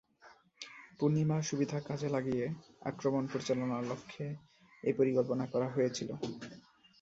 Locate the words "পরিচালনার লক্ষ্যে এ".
3.27-4.91